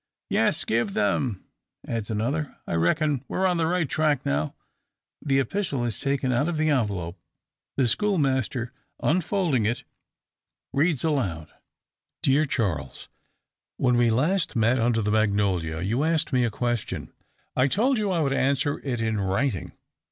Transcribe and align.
"Yes, 0.31 0.65
give 0.65 0.95
them!" 0.95 1.43
adds 1.87 2.09
another. 2.09 2.57
"I 2.65 2.73
reckon 2.73 3.23
we're 3.27 3.45
on 3.45 3.57
the 3.57 3.67
right 3.67 3.87
track 3.87 4.25
now." 4.25 4.55
The 5.21 5.39
epistle 5.39 5.85
is 5.85 5.99
taken 5.99 6.31
out 6.31 6.49
of 6.49 6.57
the 6.57 6.71
envelope. 6.71 7.19
The 7.77 7.87
schoolmaster, 7.87 8.73
unfolding 9.03 9.67
it, 9.67 9.83
reads 10.73 11.03
aloud: 11.03 11.53
"Dear 12.23 12.47
Charles, 12.47 13.09
"When 13.77 13.95
we 13.95 14.09
last 14.09 14.55
met 14.55 14.79
under 14.79 15.03
the 15.03 15.11
magnolia, 15.11 15.81
you 15.81 16.03
asked 16.03 16.33
me 16.33 16.45
a 16.45 16.49
question. 16.49 17.13
I 17.55 17.67
told 17.67 17.99
you 17.99 18.09
I 18.09 18.21
would 18.21 18.33
answer 18.33 18.79
it 18.83 19.01
in 19.01 19.19
writing. 19.21 19.73